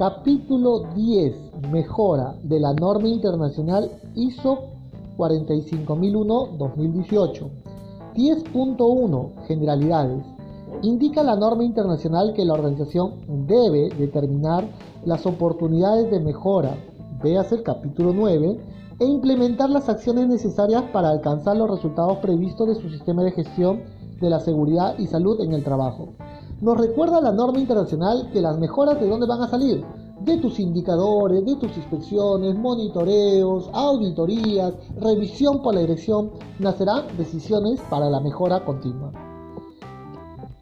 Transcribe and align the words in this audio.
Capítulo 0.00 0.88
10. 0.94 1.68
Mejora 1.70 2.34
de 2.42 2.58
la 2.58 2.72
norma 2.72 3.06
internacional 3.06 3.90
ISO 4.14 4.70
45001-2018. 5.18 7.50
10.1. 8.14 9.46
Generalidades. 9.46 10.24
Indica 10.80 11.22
la 11.22 11.36
norma 11.36 11.64
internacional 11.64 12.32
que 12.32 12.46
la 12.46 12.54
organización 12.54 13.46
debe 13.46 13.90
determinar 13.90 14.66
las 15.04 15.26
oportunidades 15.26 16.10
de 16.10 16.20
mejora, 16.20 16.78
véase 17.22 17.56
el 17.56 17.62
capítulo 17.62 18.14
9, 18.14 18.58
e 19.00 19.04
implementar 19.04 19.68
las 19.68 19.90
acciones 19.90 20.28
necesarias 20.28 20.84
para 20.94 21.10
alcanzar 21.10 21.58
los 21.58 21.68
resultados 21.68 22.16
previstos 22.20 22.68
de 22.68 22.76
su 22.76 22.88
sistema 22.88 23.22
de 23.22 23.32
gestión 23.32 23.82
de 24.18 24.30
la 24.30 24.40
seguridad 24.40 24.98
y 24.98 25.08
salud 25.08 25.42
en 25.42 25.52
el 25.52 25.62
trabajo. 25.62 26.14
Nos 26.60 26.76
recuerda 26.76 27.22
la 27.22 27.32
norma 27.32 27.58
internacional 27.58 28.28
que 28.32 28.42
las 28.42 28.58
mejoras 28.58 29.00
de 29.00 29.08
dónde 29.08 29.26
van 29.26 29.42
a 29.42 29.48
salir, 29.48 29.82
de 30.20 30.36
tus 30.36 30.60
indicadores, 30.60 31.44
de 31.46 31.56
tus 31.56 31.74
inspecciones, 31.74 32.54
monitoreos, 32.54 33.70
auditorías, 33.72 34.74
revisión 34.96 35.62
por 35.62 35.74
la 35.74 35.80
dirección, 35.80 36.30
nacerán 36.58 37.16
decisiones 37.16 37.80
para 37.88 38.10
la 38.10 38.20
mejora 38.20 38.62
continua. 38.64 39.10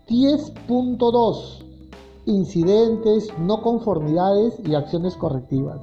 10.2 0.09 1.65
Incidentes, 2.27 3.29
no 3.41 3.62
conformidades 3.62 4.55
y 4.65 4.74
acciones 4.74 5.16
correctivas. 5.16 5.80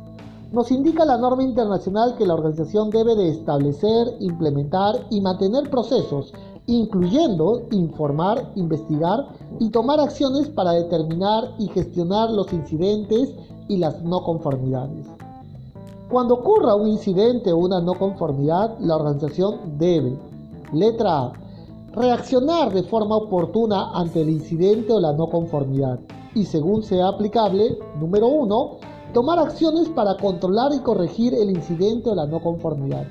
Nos 0.51 0.71
indica 0.71 1.03
la 1.03 1.17
norma 1.17 1.43
internacional 1.43 2.15
que 2.17 2.25
la 2.25 2.35
organización 2.35 2.91
debe 2.91 3.15
de 3.15 3.29
establecer, 3.29 4.15
implementar 4.19 4.95
y 5.09 5.19
mantener 5.21 5.69
procesos 5.69 6.33
incluyendo 6.67 7.63
informar, 7.71 8.51
investigar 8.55 9.27
y 9.59 9.69
tomar 9.69 9.99
acciones 9.99 10.49
para 10.49 10.71
determinar 10.71 11.51
y 11.59 11.67
gestionar 11.67 12.31
los 12.31 12.51
incidentes 12.53 13.33
y 13.67 13.77
las 13.77 14.01
no 14.03 14.23
conformidades. 14.23 15.05
Cuando 16.09 16.35
ocurra 16.35 16.75
un 16.75 16.87
incidente 16.87 17.51
o 17.51 17.57
una 17.57 17.81
no 17.81 17.93
conformidad, 17.95 18.77
la 18.79 18.95
organización 18.95 19.77
debe, 19.77 20.17
letra 20.71 21.25
A, 21.25 21.33
reaccionar 21.93 22.73
de 22.73 22.83
forma 22.83 23.15
oportuna 23.15 23.91
ante 23.91 24.21
el 24.21 24.29
incidente 24.29 24.93
o 24.93 24.99
la 24.99 25.13
no 25.13 25.29
conformidad 25.29 25.99
y 26.35 26.43
según 26.43 26.83
sea 26.83 27.07
aplicable, 27.07 27.79
número 27.99 28.27
1, 28.27 28.77
tomar 29.13 29.39
acciones 29.39 29.87
para 29.89 30.17
controlar 30.17 30.73
y 30.73 30.79
corregir 30.79 31.33
el 31.33 31.49
incidente 31.49 32.09
o 32.09 32.15
la 32.15 32.27
no 32.27 32.41
conformidad. 32.41 33.07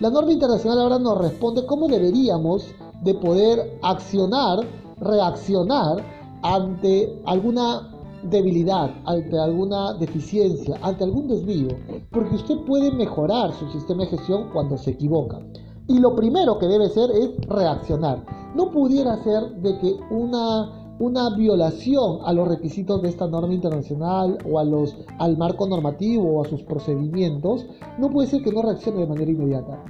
La 0.00 0.08
norma 0.08 0.32
internacional 0.32 0.80
ahora 0.80 0.98
nos 0.98 1.18
responde 1.18 1.66
cómo 1.66 1.86
deberíamos 1.86 2.74
de 3.02 3.12
poder 3.12 3.78
accionar, 3.82 4.60
reaccionar 4.98 6.02
ante 6.42 7.20
alguna 7.26 7.86
debilidad, 8.22 8.94
ante 9.04 9.38
alguna 9.38 9.92
deficiencia, 9.92 10.78
ante 10.80 11.04
algún 11.04 11.28
desvío, 11.28 11.76
porque 12.10 12.36
usted 12.36 12.56
puede 12.66 12.90
mejorar 12.92 13.52
su 13.52 13.70
sistema 13.72 14.04
de 14.04 14.16
gestión 14.16 14.48
cuando 14.54 14.78
se 14.78 14.92
equivoca. 14.92 15.38
Y 15.86 15.98
lo 15.98 16.14
primero 16.14 16.58
que 16.58 16.66
debe 16.66 16.88
ser 16.88 17.10
es 17.10 17.36
reaccionar. 17.46 18.24
No 18.54 18.70
pudiera 18.70 19.22
ser 19.22 19.50
de 19.56 19.78
que 19.80 20.00
una 20.10 20.79
una 21.00 21.30
violación 21.34 22.18
a 22.26 22.32
los 22.34 22.46
requisitos 22.46 23.00
de 23.00 23.08
esta 23.08 23.26
norma 23.26 23.54
internacional 23.54 24.36
o 24.48 24.58
a 24.58 24.64
los, 24.64 24.94
al 25.18 25.38
marco 25.38 25.66
normativo 25.66 26.36
o 26.36 26.44
a 26.44 26.48
sus 26.48 26.62
procedimientos, 26.62 27.64
no 27.98 28.10
puede 28.10 28.28
ser 28.28 28.42
que 28.42 28.52
no 28.52 28.60
reaccione 28.60 29.00
de 29.00 29.06
manera 29.06 29.30
inmediata. 29.30 29.82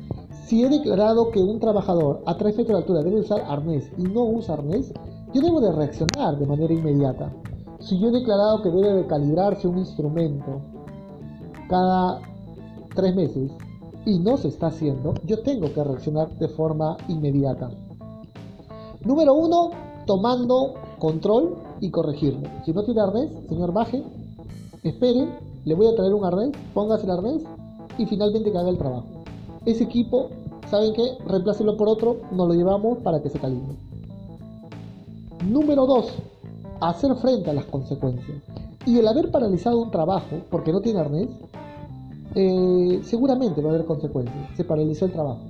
Si 0.47 0.63
he 0.63 0.69
declarado 0.69 1.33
que 1.33 1.41
un 1.41 1.59
trabajador 1.59 2.23
a 2.27 2.37
tres 2.37 2.57
metros 2.57 2.77
de 2.77 2.83
altura 2.83 3.03
debe 3.03 3.21
usar 3.21 3.45
arnés 3.49 3.91
y 3.99 4.05
no 4.05 4.23
usa 4.23 4.55
arnés, 4.55 4.95
yo 5.35 5.43
debo 5.43 5.61
de 5.61 5.73
reaccionar 5.73 6.39
de 6.39 6.47
manera 6.47 6.73
inmediata. 6.73 7.33
Si 7.81 7.99
yo 7.99 8.09
he 8.09 8.13
declarado 8.13 8.63
que 8.63 8.71
debe 8.71 8.95
de 8.95 9.07
calibrarse 9.07 9.67
un 9.67 9.79
instrumento 9.79 10.61
cada 11.69 12.21
tres 12.95 13.17
meses 13.17 13.51
y 14.07 14.21
no 14.21 14.37
se 14.37 14.47
está 14.47 14.69
haciendo, 14.69 15.15
yo 15.25 15.43
tengo 15.43 15.73
que 15.73 15.83
reaccionar 15.83 16.31
de 16.39 16.49
forma 16.49 16.97
inmediata. 17.09 17.69
Número 19.05 19.35
uno, 19.35 19.71
tomando 20.07 20.75
control 21.01 21.57
y 21.81 21.91
corregirlo. 21.91 22.49
Si 22.65 22.73
no 22.73 22.85
tiene 22.85 23.01
arnés, 23.01 23.31
señor 23.49 23.73
baje, 23.73 24.05
espere, 24.85 25.27
le 25.65 25.75
voy 25.75 25.89
a 25.89 25.97
traer 25.97 26.15
un 26.15 26.25
arnés, 26.25 26.53
póngase 26.73 27.07
el 27.07 27.11
arnés 27.11 27.43
y 27.99 28.07
finalmente 28.07 28.53
que 28.53 28.59
haga 28.59 28.71
el 28.71 28.79
trabajo. 28.79 29.07
Ese 29.67 29.85
equipo, 29.85 30.29
¿saben 30.71 30.93
qué? 30.95 31.19
Reemplácelo 31.27 31.77
por 31.77 31.89
otro, 31.89 32.19
nos 32.31 32.47
lo 32.47 32.55
llevamos 32.55 32.99
para 32.99 33.21
que 33.21 33.29
se 33.29 33.41
calibre. 33.41 33.75
Número 35.49 35.87
2. 35.87 36.07
Hacer 36.81 37.15
frente 37.17 37.51
a 37.51 37.55
las 37.55 37.65
consecuencias. 37.65 38.43
Y 38.87 38.99
el 38.99 39.09
haber 39.09 39.31
paralizado 39.31 39.79
un 39.79 39.91
trabajo 39.91 40.41
porque 40.51 40.73
no 40.73 40.81
tiene 40.81 41.01
arnés, 41.01 41.29
eh, 42.35 43.01
seguramente 43.03 43.61
va 43.61 43.71
a 43.71 43.75
haber 43.75 43.87
consecuencias. 43.87 44.57
Se 44.57 44.65
paralizó 44.65 45.07
el 45.07 45.13
trabajo. 45.13 45.41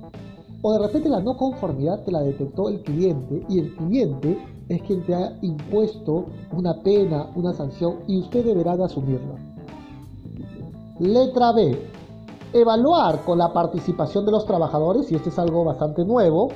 O 0.61 0.73
de 0.73 0.79
repente 0.79 1.09
la 1.09 1.21
no 1.21 1.37
conformidad 1.37 2.03
te 2.03 2.11
la 2.11 2.21
detectó 2.21 2.69
el 2.69 2.81
cliente 2.81 3.45
y 3.49 3.59
el 3.59 3.75
cliente 3.75 4.37
es 4.75 4.81
quien 4.83 5.05
te 5.05 5.13
ha 5.13 5.37
impuesto 5.41 6.27
una 6.53 6.81
pena, 6.81 7.27
una 7.35 7.53
sanción 7.53 7.97
y 8.07 8.19
usted 8.19 8.45
deberá 8.45 8.77
de 8.77 8.85
asumirla. 8.85 9.35
Letra 10.99 11.51
B. 11.51 11.89
Evaluar 12.53 13.23
con 13.25 13.37
la 13.37 13.51
participación 13.51 14.25
de 14.25 14.31
los 14.31 14.45
trabajadores, 14.45 15.11
y 15.11 15.15
esto 15.15 15.29
es 15.29 15.39
algo 15.39 15.63
bastante 15.63 16.05
nuevo, 16.05 16.49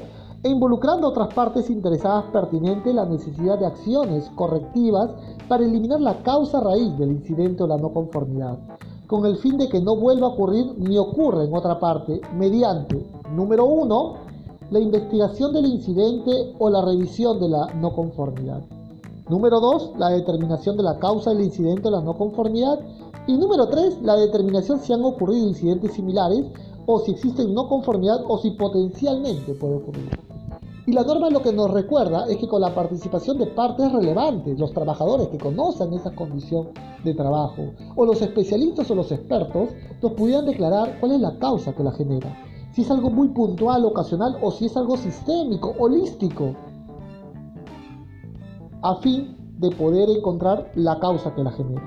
e 0.44 0.50
involucrando 0.50 1.08
a 1.08 1.10
otras 1.10 1.34
partes 1.34 1.70
interesadas 1.70 2.26
pertinente 2.32 2.94
la 2.94 3.06
necesidad 3.06 3.58
de 3.58 3.66
acciones 3.66 4.30
correctivas 4.36 5.10
para 5.48 5.66
eliminar 5.66 6.00
la 6.00 6.22
causa 6.22 6.60
raíz 6.60 6.98
del 6.98 7.12
incidente 7.12 7.64
o 7.64 7.68
la 7.68 7.78
no 7.78 7.92
conformidad, 7.92 8.60
con 9.08 9.26
el 9.26 9.38
fin 9.38 9.58
de 9.58 9.68
que 9.68 9.82
no 9.82 9.96
vuelva 9.96 10.28
a 10.28 10.32
ocurrir 10.32 10.74
ni 10.78 10.98
ocurra 10.98 11.44
en 11.44 11.56
otra 11.56 11.80
parte, 11.80 12.22
mediante, 12.34 13.06
número 13.32 13.66
uno, 13.66 14.25
la 14.72 14.80
investigación 14.80 15.54
del 15.54 15.68
incidente 15.68 16.56
o 16.58 16.70
la 16.70 16.84
revisión 16.84 17.40
de 17.40 17.50
la 17.50 17.68
no 17.76 17.94
conformidad. 17.94 18.64
Número 19.30 19.60
2, 19.60 19.94
la 19.98 20.10
determinación 20.10 20.76
de 20.78 20.84
la 20.84 20.98
causa 20.98 21.32
del 21.32 21.44
incidente 21.44 21.88
o 21.88 21.92
la 21.92 22.02
no 22.02 22.18
conformidad. 22.18 22.80
Y 23.28 23.38
número 23.38 23.68
3, 23.68 24.02
la 24.02 24.16
determinación 24.16 24.80
si 24.80 24.94
han 24.94 25.04
ocurrido 25.04 25.48
incidentes 25.48 25.94
similares 25.94 26.46
o 26.86 27.00
si 27.00 27.12
existen 27.12 27.54
no 27.54 27.68
conformidad 27.68 28.24
o 28.28 28.38
si 28.40 28.52
potencialmente 28.52 29.54
puede 29.54 29.76
ocurrir. 29.76 30.10
Y 30.88 30.92
la 30.94 31.04
norma 31.04 31.32
lo 31.32 31.42
que 31.42 31.52
nos 31.52 31.72
recuerda 31.72 32.26
es 32.28 32.38
que 32.38 32.48
con 32.48 32.62
la 32.62 32.74
participación 32.74 33.40
de 33.40 33.48
partes 33.48 33.92
relevantes, 33.92 34.60
los 34.60 34.72
trabajadores 34.72 35.30
que 35.30 35.40
conocen 35.40 35.94
esa 35.94 36.14
condición 36.14 36.70
de 37.04 37.16
trabajo, 37.16 37.64
o 37.96 38.06
los 38.06 38.22
especialistas 38.22 38.90
o 38.92 38.96
los 38.96 39.12
expertos, 39.12 39.70
nos 40.02 40.12
pudieran 40.14 40.46
declarar 40.46 41.00
cuál 41.00 41.14
es 41.14 41.22
la 41.22 41.38
causa 41.40 41.74
que 41.74 41.84
la 41.84 41.92
genera 41.92 42.36
si 42.76 42.82
es 42.82 42.92
algo 42.92 43.10
muy 43.10 43.30
puntual, 43.30 43.86
ocasional 43.86 44.38
o 44.42 44.52
si 44.52 44.66
es 44.66 44.76
algo 44.76 44.98
sistémico, 44.98 45.74
holístico, 45.80 46.54
a 48.82 48.96
fin 48.98 49.38
de 49.60 49.72
poder 49.72 50.10
encontrar 50.10 50.70
la 50.76 51.00
causa 51.00 51.34
que 51.34 51.44
la 51.44 51.52
genera. 51.52 51.82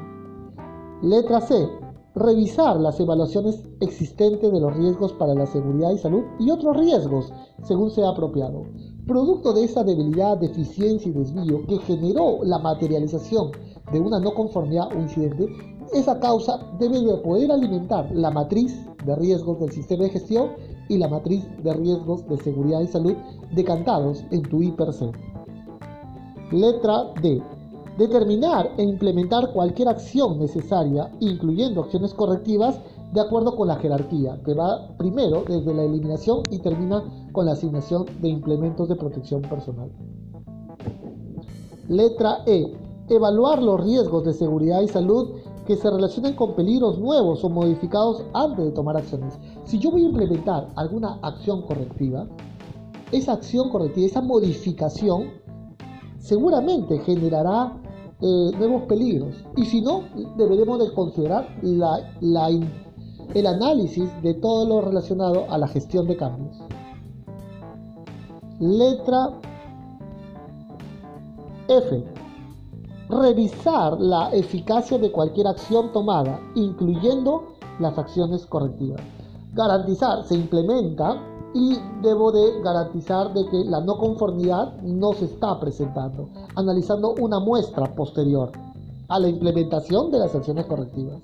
Letra 1.03 1.43
C. 1.43 1.69
Revisar 2.15 2.81
las 2.81 2.99
evaluaciones 2.99 3.63
existentes 3.81 4.51
de 4.51 4.61
los 4.61 4.75
riesgos 4.75 5.13
para 5.13 5.35
la 5.35 5.47
seguridad 5.47 5.93
y 5.93 5.99
salud 5.99 6.25
y 6.41 6.51
otros 6.51 6.77
riesgos, 6.77 7.33
según 7.63 7.91
sea 7.91 8.09
apropiado. 8.09 8.63
Producto 9.07 9.53
de 9.53 9.65
esa 9.65 9.85
debilidad, 9.85 10.39
deficiencia 10.39 11.11
y 11.11 11.13
desvío 11.13 11.67
que 11.67 11.79
generó 11.81 12.43
la 12.43 12.59
materialización 12.59 13.53
de 13.93 14.01
una 14.01 14.19
no 14.19 14.33
conformidad 14.33 14.89
o 14.97 14.99
incidente, 14.99 15.47
esa 15.93 16.19
causa 16.19 16.59
debe 16.81 17.01
de 17.01 17.19
poder 17.19 17.53
alimentar 17.53 18.11
la 18.13 18.31
matriz 18.31 18.75
de 19.05 19.15
riesgos 19.15 19.61
del 19.61 19.71
sistema 19.71 20.05
de 20.05 20.11
gestión 20.11 20.51
y 20.89 20.99
la 20.99 21.09
matriz 21.09 21.47
de 21.63 21.73
riesgos 21.75 22.27
de 22.29 22.37
seguridad 22.39 22.81
y 22.81 22.87
salud 22.87 23.15
decantados 23.55 24.25
en 24.31 24.43
tu 24.43 24.63
IPRC. 24.63 25.13
Letra 26.53 27.13
D. 27.21 27.43
Determinar 27.99 28.71
e 28.77 28.83
implementar 28.83 29.53
cualquier 29.53 29.89
acción 29.89 30.39
necesaria, 30.39 31.11
incluyendo 31.21 31.83
acciones 31.83 32.15
correctivas, 32.15 32.81
de 33.13 33.21
acuerdo 33.21 33.57
con 33.57 33.69
la 33.69 33.77
jerarquía, 33.77 34.41
que 34.45 34.55
va 34.55 34.89
primero 34.97 35.45
desde 35.47 35.75
la 35.75 35.83
eliminación 35.83 36.43
y 36.51 36.59
termina 36.59 37.03
con 37.33 37.47
la 37.47 37.53
asignación 37.53 38.05
de 38.21 38.29
implementos 38.29 38.89
de 38.89 38.97
protección 38.97 39.43
personal. 39.43 39.91
Letra 41.89 42.43
E. 42.47 42.73
Evaluar 43.09 43.63
los 43.63 43.83
riesgos 43.83 44.25
de 44.25 44.35
seguridad 44.35 44.83
y 44.83 44.89
salud 44.89 45.31
que 45.69 45.77
se 45.77 45.91
relacionen 45.91 46.35
con 46.35 46.55
peligros 46.55 46.99
nuevos 46.99 47.45
o 47.45 47.51
modificados 47.51 48.25
antes 48.33 48.65
de 48.65 48.71
tomar 48.73 48.97
acciones. 48.97 49.39
Si 49.65 49.79
yo 49.79 49.91
voy 49.91 50.03
a 50.03 50.09
implementar 50.09 50.69
alguna 50.77 51.19
acción 51.21 51.61
correctiva, 51.61 52.27
esa 53.13 53.35
acción 53.35 53.69
correctiva, 53.69 54.07
esa 54.07 54.23
modificación, 54.23 55.29
seguramente 56.17 56.99
generará 57.01 57.79
eh, 58.19 58.51
nuevos 58.59 58.85
peligros. 58.85 59.45
Y 59.59 59.67
si 59.67 59.83
no, 59.83 60.05
deberemos 60.39 60.79
de 60.79 60.91
considerar 60.95 61.47
el 61.63 63.47
análisis 63.47 64.11
de 64.23 64.33
todo 64.33 64.67
lo 64.67 64.81
relacionado 64.81 65.45
a 65.51 65.59
la 65.59 65.69
gestión 65.69 66.07
de 66.07 66.17
cambios. 66.17 66.57
Letra 68.59 69.39
F 71.69 72.18
revisar 73.09 74.01
la 74.01 74.31
eficacia 74.31 74.99
de 74.99 75.11
cualquier 75.11 75.47
acción 75.47 75.93
tomada, 75.93 76.41
incluyendo 76.55 77.55
las 77.81 77.99
acciones 77.99 78.47
correctivas. 78.47 79.01
Garantizar 79.55 80.25
se 80.25 80.35
implementa 80.35 81.23
y 81.55 81.79
debo 82.03 82.31
de 82.31 82.61
garantizar 82.63 83.33
de 83.33 83.47
que 83.49 83.65
la 83.65 83.81
no 83.81 83.97
conformidad 83.97 84.77
no 84.83 85.13
se 85.15 85.25
está 85.25 85.59
presentando, 85.59 86.29
analizando 86.55 87.15
una 87.21 87.41
muestra 87.41 87.95
posterior 87.95 88.53
a 89.09 89.19
la 89.19 89.29
implementación 89.29 90.11
de 90.11 90.19
las 90.19 90.35
acciones 90.35 90.67
correctivas. 90.67 91.23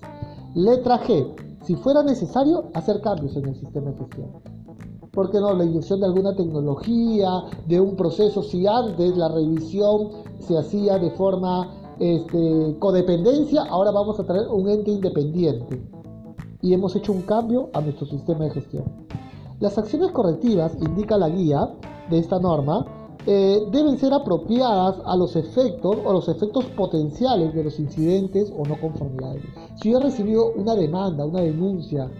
Letra 0.55 1.03
G. 1.03 1.35
Si 1.63 1.77
fuera 1.77 2.03
necesario, 2.03 2.65
hacer 2.75 3.01
cambios 3.01 3.37
en 3.37 3.49
el 3.49 3.55
sistema 3.57 3.91
de 3.91 3.97
gestión. 3.99 4.31
¿Por 5.13 5.31
qué 5.31 5.39
no? 5.39 5.55
La 5.55 5.65
inyección 5.65 6.01
de 6.01 6.07
alguna 6.07 6.35
tecnología, 6.35 7.45
de 7.67 7.81
un 7.81 7.97
proceso, 7.97 8.43
si 8.43 8.67
antes 8.67 9.17
la 9.17 9.29
revisión 9.29 10.11
se 10.47 10.59
hacía 10.59 10.99
de 10.99 11.11
forma 11.13 11.71
este, 11.99 12.77
codependencia, 12.79 13.63
ahora 13.63 13.91
vamos 13.91 14.19
a 14.19 14.25
traer 14.25 14.49
un 14.49 14.69
ente 14.69 14.91
independiente. 14.91 15.83
Y 16.61 16.73
hemos 16.73 16.97
hecho 16.97 17.13
un 17.13 17.23
cambio 17.23 17.71
a 17.73 17.81
nuestro 17.81 18.07
sistema 18.07 18.45
de 18.45 18.51
gestión. 18.51 18.85
Las 19.61 19.79
acciones 19.79 20.11
correctivas, 20.13 20.77
indica 20.81 21.17
la 21.19 21.29
guía 21.29 21.75
de 22.11 22.19
esta 22.19 22.39
norma, 22.39 22.85
eh, 23.27 23.67
deben 23.71 23.99
ser 23.99 24.13
apropiadas 24.13 24.97
a 25.07 25.17
los 25.17 25.35
efectos 25.37 25.97
o 26.05 26.13
los 26.13 26.29
efectos 26.29 26.67
potenciales 26.77 27.55
de 27.55 27.65
los 27.65 27.79
incidentes 27.79 28.53
o 28.57 28.67
no 28.67 28.79
conformidades. 28.79 29.43
Si 29.77 29.91
yo 29.91 29.99
he 29.99 30.03
recibido 30.03 30.53
una 30.57 30.75
demanda, 30.75 31.25
una 31.25 31.41
denuncia, 31.41 32.11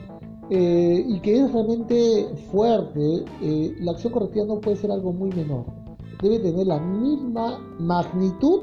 eh, 0.51 1.05
y 1.07 1.21
que 1.21 1.41
es 1.41 1.53
realmente 1.53 2.29
fuerte, 2.51 3.25
eh, 3.43 3.75
la 3.81 3.93
acción 3.93 4.13
correctiva 4.13 4.45
no 4.47 4.61
puede 4.61 4.77
ser 4.77 4.91
algo 4.91 5.13
muy 5.13 5.31
menor. 5.31 5.65
Debe 6.25 6.39
tener 6.39 6.67
la 6.67 6.79
misma 6.79 7.59
magnitud 7.79 8.63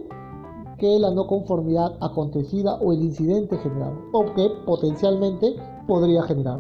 que 0.80 0.98
la 0.98 1.12
no 1.12 1.28
conformidad 1.28 1.96
acontecida 2.02 2.74
o 2.82 2.92
el 2.92 3.04
incidente 3.04 3.56
generado, 3.60 4.00
o 4.14 4.34
que 4.34 4.50
potencialmente 4.66 5.58
podría 5.88 6.24
generar. 6.24 6.60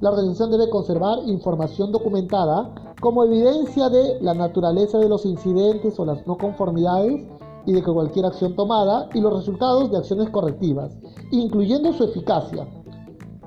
La 0.00 0.10
organización 0.10 0.50
debe 0.50 0.68
conservar 0.68 1.20
información 1.26 1.92
documentada 1.92 2.74
como 3.00 3.22
evidencia 3.22 3.88
de 3.88 4.20
la 4.20 4.34
naturaleza 4.34 4.98
de 4.98 5.08
los 5.08 5.24
incidentes 5.24 5.96
o 6.00 6.04
las 6.04 6.26
no 6.26 6.36
conformidades 6.36 7.24
y 7.64 7.72
de 7.72 7.82
que 7.84 7.92
cualquier 7.92 8.26
acción 8.26 8.56
tomada 8.56 9.08
y 9.14 9.20
los 9.20 9.32
resultados 9.32 9.92
de 9.92 9.98
acciones 9.98 10.28
correctivas, 10.30 10.98
incluyendo 11.30 11.92
su 11.92 12.02
eficacia. 12.02 12.66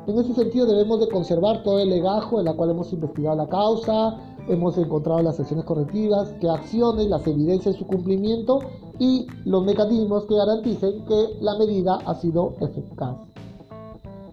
En 0.08 0.18
ese 0.18 0.34
sentido 0.34 0.66
debemos 0.66 1.02
de 1.02 1.10
conservar 1.10 1.62
todo 1.62 1.80
el 1.80 1.90
legajo 1.90 2.40
en 2.40 2.46
la 2.46 2.54
cual 2.54 2.70
hemos 2.70 2.94
investigado 2.94 3.36
la 3.36 3.50
causa, 3.50 4.29
hemos 4.50 4.78
encontrado 4.78 5.22
las 5.22 5.40
acciones 5.40 5.66
correctivas, 5.66 6.34
qué 6.42 6.50
acciones, 6.50 7.08
las 7.08 7.26
evidencias 7.28 7.76
de 7.76 7.80
su 7.80 7.88
cumplimiento 7.88 8.60
y 8.98 9.28
los 9.46 9.64
mecanismos 9.64 10.26
que 10.26 10.36
garanticen 10.36 11.06
que 11.06 11.38
la 11.40 11.58
medida 11.58 12.00
ha 12.06 12.16
sido 12.16 12.56
eficaz. 12.60 13.16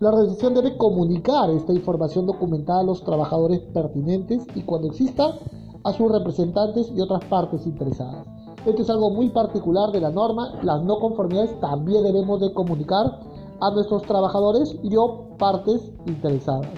La 0.00 0.10
organización 0.10 0.54
debe 0.54 0.76
comunicar 0.76 1.50
esta 1.50 1.72
información 1.72 2.26
documentada 2.26 2.80
a 2.80 2.84
los 2.84 3.02
trabajadores 3.02 3.60
pertinentes 3.60 4.46
y 4.54 4.62
cuando 4.62 4.88
exista 4.88 5.38
a 5.84 5.92
sus 5.92 6.10
representantes 6.10 6.90
y 6.94 7.00
otras 7.00 7.24
partes 7.26 7.66
interesadas. 7.66 8.26
Esto 8.66 8.82
es 8.82 8.90
algo 8.90 9.10
muy 9.10 9.30
particular 9.30 9.92
de 9.92 10.00
la 10.00 10.10
norma. 10.10 10.58
Las 10.62 10.82
no 10.82 10.98
conformidades 10.98 11.58
también 11.60 12.02
debemos 12.02 12.40
de 12.40 12.52
comunicar 12.52 13.20
a 13.60 13.70
nuestros 13.70 14.02
trabajadores 14.02 14.76
y 14.82 14.96
o 14.96 15.28
partes 15.38 15.92
interesadas. 16.06 16.68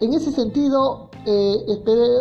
En 0.00 0.14
ese 0.14 0.30
sentido, 0.30 1.09
eh, 1.26 1.56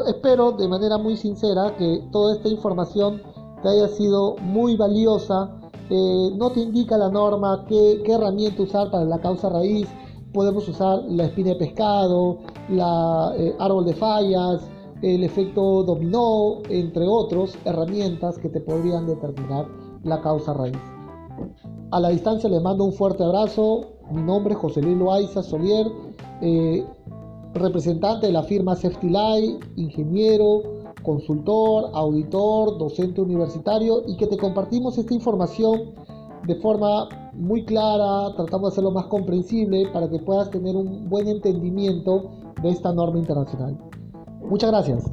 espero 0.07 0.51
de 0.53 0.67
manera 0.67 0.97
muy 0.97 1.17
sincera 1.17 1.75
que 1.77 2.03
toda 2.11 2.35
esta 2.35 2.49
información 2.49 3.21
te 3.61 3.69
haya 3.69 3.87
sido 3.89 4.35
muy 4.37 4.77
valiosa 4.77 5.59
eh, 5.89 6.31
no 6.35 6.51
te 6.51 6.59
indica 6.59 6.97
la 6.97 7.09
norma 7.09 7.65
qué, 7.67 8.03
herramienta 8.05 8.61
usar 8.61 8.91
para 8.91 9.05
la 9.05 9.19
causa 9.19 9.49
raíz. 9.49 9.87
Podemos 10.33 10.67
usar 10.69 10.99
la 11.07 11.25
espina 11.25 11.49
de 11.49 11.55
pescado, 11.55 12.37
la 12.69 13.33
eh, 13.35 13.55
árbol 13.57 13.85
de 13.85 13.95
fallas, 13.95 14.61
el 15.01 15.23
efecto 15.23 15.83
dominó, 15.83 16.59
entre 16.69 17.07
otros 17.07 17.57
herramientas 17.65 18.37
que 18.37 18.49
te 18.49 18.61
podrían 18.61 19.07
determinar 19.07 19.67
la 20.03 20.21
causa 20.21 20.53
raíz. 20.53 20.77
A 21.91 21.99
la 21.99 22.09
distancia 22.09 22.49
les 22.49 22.61
mando 22.61 22.83
un 22.83 22.93
fuerte 22.93 23.23
abrazo. 23.23 23.93
Mi 24.11 24.21
nombre 24.21 24.53
es 24.53 24.59
José 24.59 24.83
Luis 24.83 24.97
Loaiza 24.97 25.41
Solier, 25.41 25.87
eh, 26.41 26.85
representante 27.53 28.27
de 28.27 28.33
la 28.33 28.43
firma 28.43 28.75
Light, 29.01 29.63
ingeniero, 29.75 30.61
consultor, 31.03 31.89
auditor, 31.93 32.77
docente 32.77 33.21
universitario 33.21 34.03
y 34.07 34.17
que 34.17 34.27
te 34.27 34.37
compartimos 34.37 34.97
esta 34.97 35.13
información 35.13 35.93
de 36.45 36.55
forma 36.55 37.09
muy 37.33 37.63
clara, 37.65 38.33
tratamos 38.35 38.69
de 38.69 38.73
hacerlo 38.73 38.91
más 38.91 39.05
comprensible 39.05 39.87
para 39.93 40.09
que 40.09 40.19
puedas 40.19 40.49
tener 40.49 40.75
un 40.75 41.09
buen 41.09 41.27
entendimiento 41.27 42.29
de 42.61 42.69
esta 42.69 42.93
norma 42.93 43.19
internacional. 43.19 43.77
Muchas 44.41 44.71
gracias. 44.71 45.03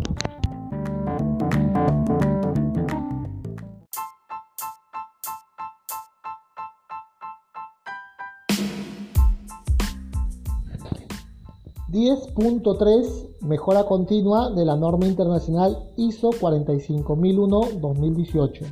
10.3 11.96 13.40
Mejora 13.40 13.86
continua 13.86 14.50
de 14.50 14.66
la 14.66 14.76
norma 14.76 15.06
internacional 15.06 15.90
ISO 15.96 16.28
45001-2018. 16.32 18.66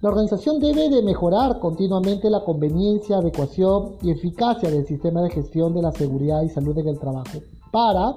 La 0.00 0.10
organización 0.10 0.60
debe 0.60 0.88
de 0.88 1.02
mejorar 1.02 1.58
continuamente 1.58 2.30
la 2.30 2.44
conveniencia, 2.44 3.16
adecuación 3.16 3.96
y 4.00 4.12
eficacia 4.12 4.70
del 4.70 4.86
sistema 4.86 5.22
de 5.22 5.30
gestión 5.30 5.74
de 5.74 5.82
la 5.82 5.90
seguridad 5.90 6.42
y 6.42 6.48
salud 6.48 6.78
en 6.78 6.86
el 6.86 7.00
trabajo. 7.00 7.40
Para, 7.72 8.14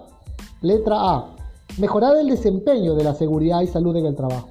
letra 0.61 0.97
A, 0.99 1.35
mejorar 1.79 2.15
el 2.17 2.27
desempeño 2.27 2.93
de 2.93 3.05
la 3.05 3.15
seguridad 3.15 3.61
y 3.61 3.67
salud 3.67 3.95
en 3.95 4.05
el 4.05 4.15
trabajo. 4.15 4.49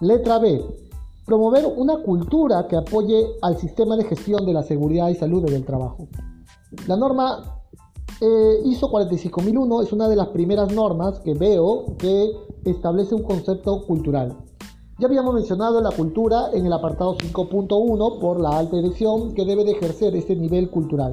Letra 0.00 0.38
B, 0.38 0.64
promover 1.26 1.66
una 1.66 1.96
cultura 1.96 2.68
que 2.68 2.76
apoye 2.76 3.26
al 3.42 3.58
sistema 3.58 3.96
de 3.96 4.04
gestión 4.04 4.46
de 4.46 4.52
la 4.52 4.62
seguridad 4.62 5.08
y 5.08 5.16
salud 5.16 5.44
en 5.48 5.54
el 5.54 5.64
trabajo. 5.64 6.06
La 6.86 6.96
norma 6.96 7.53
eh, 8.20 8.60
ISO 8.64 8.90
45001 8.90 9.82
es 9.82 9.92
una 9.92 10.08
de 10.08 10.16
las 10.16 10.28
primeras 10.28 10.72
normas 10.72 11.18
que 11.20 11.34
veo 11.34 11.96
que 11.98 12.32
establece 12.64 13.14
un 13.14 13.22
concepto 13.22 13.82
cultural. 13.86 14.36
Ya 14.98 15.08
habíamos 15.08 15.34
mencionado 15.34 15.80
la 15.80 15.90
cultura 15.90 16.50
en 16.52 16.66
el 16.66 16.72
apartado 16.72 17.16
5.1 17.16 18.20
por 18.20 18.40
la 18.40 18.58
alta 18.58 18.76
dirección 18.76 19.34
que 19.34 19.44
debe 19.44 19.64
de 19.64 19.72
ejercer 19.72 20.14
este 20.14 20.36
nivel 20.36 20.70
cultural. 20.70 21.10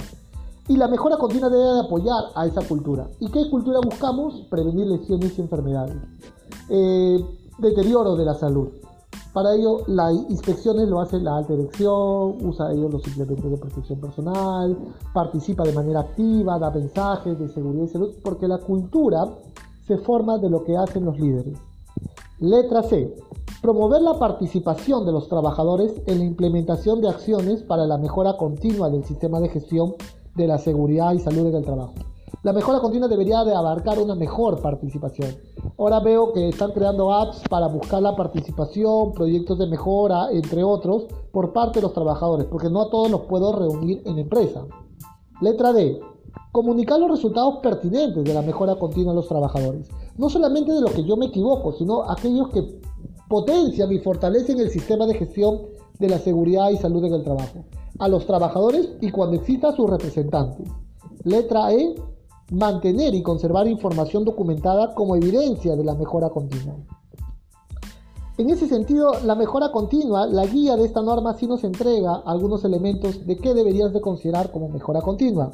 Y 0.68 0.78
la 0.78 0.88
mejora 0.88 1.18
continua 1.18 1.50
debe 1.50 1.74
de 1.74 1.80
apoyar 1.80 2.26
a 2.36 2.46
esa 2.46 2.62
cultura. 2.62 3.10
¿Y 3.20 3.30
qué 3.32 3.50
cultura 3.50 3.80
buscamos? 3.84 4.42
Prevenir 4.50 4.86
lesiones 4.86 5.38
y 5.38 5.42
enfermedades. 5.42 5.98
Eh, 6.70 7.26
deterioro 7.58 8.16
de 8.16 8.26
la 8.26 8.36
salud. 8.36 8.70
Para 9.34 9.56
ello, 9.56 9.84
las 9.88 10.14
inspecciones 10.30 10.90
lo 10.90 11.00
hace 11.00 11.18
la 11.20 11.38
alta 11.38 11.54
dirección, 11.54 12.46
usa 12.46 12.74
ellos 12.74 12.92
los 12.92 13.08
implementos 13.08 13.50
de 13.50 13.58
protección 13.58 14.00
personal, 14.02 14.78
participa 15.14 15.64
de 15.64 15.72
manera 15.72 16.02
activa, 16.02 16.60
da 16.60 16.70
mensajes 16.70 17.40
de 17.40 17.48
seguridad 17.48 17.86
y 17.86 17.88
salud, 17.88 18.14
porque 18.22 18.48
la 18.48 18.58
cultura 18.58 19.30
se 19.88 19.98
forma 19.98 20.38
de 20.38 20.50
lo 20.50 20.66
que 20.66 20.76
hacen 20.76 21.06
los 21.06 21.18
líderes. 21.18 21.58
Letra 22.40 22.84
C. 22.84 23.16
Promover 23.62 24.02
la 24.02 24.20
participación 24.20 25.06
de 25.06 25.14
los 25.14 25.30
trabajadores 25.30 25.94
en 26.08 26.18
la 26.18 26.26
implementación 26.26 27.00
de 27.00 27.10
acciones 27.10 27.64
para 27.64 27.86
la 27.86 27.98
mejora 27.98 28.36
continua 28.36 28.90
del 28.90 29.06
sistema 29.06 29.40
de 29.40 29.48
gestión 29.48 29.94
de 30.36 30.48
la 30.48 30.58
seguridad 30.58 31.14
y 31.14 31.20
salud 31.20 31.48
en 31.48 31.56
el 31.56 31.64
trabajo. 31.64 31.94
La 32.44 32.54
mejora 32.54 32.80
continua 32.80 33.08
debería 33.08 33.44
de 33.44 33.54
abarcar 33.54 34.00
una 34.00 34.16
mejor 34.16 34.62
participación. 34.62 35.36
Ahora 35.78 36.00
veo 36.00 36.34
que 36.34 36.50
están 36.50 36.72
creando 36.72 37.14
apps 37.14 37.44
para 37.48 37.68
buscar 37.68 38.02
la 38.02 38.16
participación, 38.16 39.14
proyectos 39.14 39.60
de 39.60 39.68
mejora, 39.68 40.32
entre 40.32 40.64
otros, 40.64 41.06
por 41.32 41.54
parte 41.54 41.80
de 41.80 41.84
los 41.84 41.94
trabajadores, 41.94 42.48
porque 42.48 42.70
no 42.70 42.82
a 42.82 42.90
todos 42.90 43.12
los 43.12 43.22
puedo 43.22 43.54
reunir 43.54 44.02
en 44.06 44.18
empresa. 44.18 44.66
Letra 45.40 45.72
D. 45.72 46.00
Comunicar 46.52 47.00
los 47.00 47.12
resultados 47.12 47.58
pertinentes 47.62 48.24
de 48.24 48.34
la 48.34 48.42
mejora 48.42 48.76
continua 48.76 49.12
a 49.12 49.16
los 49.16 49.28
trabajadores. 49.28 49.88
No 50.18 50.30
solamente 50.30 50.74
de 50.74 50.82
los 50.82 50.92
que 50.92 51.04
yo 51.04 51.18
me 51.18 51.28
equivoco, 51.28 51.74
sino 51.74 52.10
aquellos 52.10 52.50
que 52.50 52.82
potencian 53.30 53.92
y 53.92 54.00
fortalecen 54.00 54.60
el 54.60 54.70
sistema 54.70 55.06
de 55.06 55.14
gestión 55.14 55.62
de 56.00 56.10
la 56.10 56.18
seguridad 56.18 56.72
y 56.72 56.78
salud 56.78 57.06
en 57.06 57.14
el 57.14 57.24
trabajo. 57.24 57.66
A 58.00 58.08
los 58.08 58.26
trabajadores 58.26 58.90
y 59.00 59.12
cuando 59.12 59.38
exista 59.38 59.72
sus 59.74 59.90
representantes. 59.90 60.68
Letra 61.24 61.72
E 61.72 61.96
mantener 62.52 63.16
y 63.16 63.24
conservar 63.24 63.68
información 63.68 64.24
documentada 64.24 64.94
como 64.94 65.16
evidencia 65.16 65.76
de 65.76 65.84
la 65.84 65.96
mejora 65.96 66.30
continua. 66.30 66.76
En 68.38 68.50
ese 68.50 68.68
sentido, 68.68 69.14
la 69.26 69.36
mejora 69.36 69.72
continua, 69.72 70.26
la 70.26 70.46
guía 70.46 70.76
de 70.78 70.86
esta 70.86 71.02
norma 71.02 71.34
sí 71.34 71.48
nos 71.48 71.64
entrega 71.64 72.22
algunos 72.26 72.64
elementos 72.64 73.26
de 73.26 73.38
qué 73.38 73.54
deberías 73.54 73.94
de 73.94 74.02
considerar 74.02 74.52
como 74.52 74.70
mejora 74.70 75.02
continua. 75.02 75.52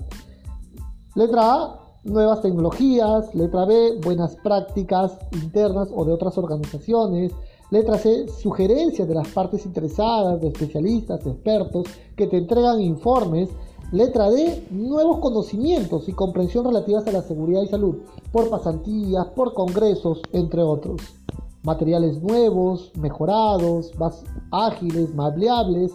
Letra 1.16 1.54
A, 1.54 1.80
nuevas 2.04 2.42
tecnologías. 2.42 3.34
Letra 3.36 3.66
B, 3.66 4.00
buenas 4.04 4.36
prácticas 4.38 5.18
internas 5.34 5.89
o 5.94 6.06
de 6.06 6.13
otras 6.13 6.38
organizaciones. 6.38 7.32
Letra 7.70 7.98
C, 7.98 8.27
sugerencias 8.30 9.08
de 9.08 9.16
las 9.16 9.27
partes 9.30 9.66
interesadas, 9.66 10.39
de 10.39 10.48
especialistas, 10.48 11.25
expertos, 11.25 11.86
que 12.16 12.27
te 12.27 12.38
entregan 12.38 12.82
informes. 12.82 13.50
Letra 13.91 14.29
D, 14.29 14.67
nuevos 14.70 15.20
conocimientos 15.20 16.10
y 16.10 16.13
comprensión 16.13 16.65
relativas 16.65 17.08
a 17.08 17.13
la 17.13 17.22
seguridad 17.22 17.62
y 17.62 17.67
salud, 17.67 17.96
por 18.34 18.50
pasantías, 18.50 19.27
por 19.27 19.53
congresos, 19.53 20.20
entre 20.34 20.62
otros. 20.62 21.01
Materiales 21.63 22.22
nuevos, 22.22 22.91
mejorados, 22.98 23.98
más 23.98 24.25
ágiles, 24.51 25.15
maleables, 25.15 25.94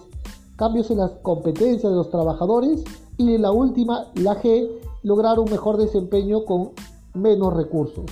cambios 0.56 0.90
en 0.90 0.98
las 0.98 1.10
competencias 1.22 1.92
de 1.92 1.96
los 1.96 2.08
trabajadores 2.08 2.82
y 3.18 3.36
la 3.36 3.52
última, 3.52 4.06
la 4.14 4.40
G, 4.42 4.70
lograr 5.02 5.38
un 5.38 5.50
mejor 5.50 5.76
desempeño 5.76 6.46
con 6.46 6.70
menos 7.12 7.52
recursos, 7.52 8.04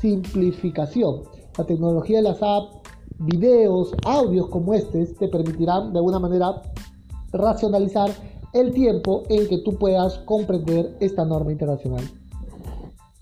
simplificación. 0.00 1.22
La 1.56 1.64
tecnología 1.64 2.18
de 2.18 2.22
las 2.22 2.40
apps, 2.40 2.76
videos, 3.18 3.92
audios 4.04 4.46
como 4.46 4.72
este 4.74 5.04
te 5.06 5.26
permitirán 5.26 5.92
de 5.92 5.98
alguna 5.98 6.20
manera 6.20 6.62
racionalizar 7.32 8.10
el 8.52 8.72
tiempo 8.72 9.24
en 9.28 9.48
que 9.48 9.58
tú 9.58 9.74
puedas 9.74 10.18
comprender 10.18 10.96
esta 11.00 11.24
norma 11.24 11.52
internacional. 11.52 12.04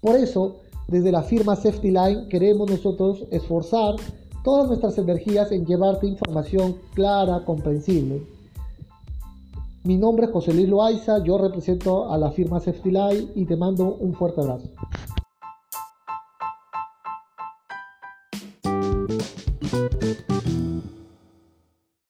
Por 0.01 0.17
eso, 0.17 0.57
desde 0.89 1.11
la 1.11 1.23
firma 1.23 1.57
Safety 1.57 1.91
Line 1.91 2.29
queremos 2.29 2.71
nosotros 2.71 3.25
esforzar 3.31 3.97
todas 4.45 4.69
nuestras 4.69 4.97
energías 4.99 5.51
en 5.51 5.67
llevarte 5.67 6.07
información 6.07 6.77
clara, 6.95 7.45
comprensible. 7.45 8.23
Mi 9.83 9.97
nombre 9.97 10.27
es 10.27 10.33
José 10.33 10.53
Luis 10.55 10.69
Loaiza, 10.69 11.23
yo 11.25 11.39
represento 11.39 12.11
a 12.11 12.19
la 12.19 12.31
firma 12.31 12.61
Safety 12.61 12.91
Line 12.91 13.29
y 13.35 13.45
te 13.45 13.57
mando 13.57 13.97
un 13.97 14.15
fuerte 14.15 14.41
abrazo. 14.41 14.69